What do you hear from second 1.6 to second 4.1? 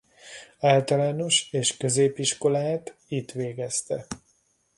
középiskolát itt végezte.